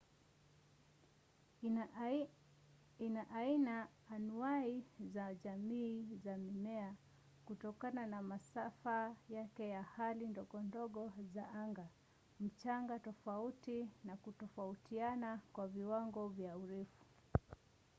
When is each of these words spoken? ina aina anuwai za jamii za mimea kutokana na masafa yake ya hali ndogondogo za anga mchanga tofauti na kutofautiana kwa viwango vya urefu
ina 3.11 3.29
aina 3.35 3.87
anuwai 4.09 4.83
za 4.99 5.33
jamii 5.33 6.07
za 6.23 6.37
mimea 6.37 6.95
kutokana 7.45 8.05
na 8.07 8.21
masafa 8.21 9.15
yake 9.29 9.69
ya 9.69 9.83
hali 9.83 10.27
ndogondogo 10.27 11.13
za 11.33 11.49
anga 11.49 11.87
mchanga 12.39 12.99
tofauti 12.99 13.89
na 14.03 14.17
kutofautiana 14.17 15.39
kwa 15.53 15.67
viwango 15.67 16.27
vya 16.27 16.57
urefu 16.57 17.05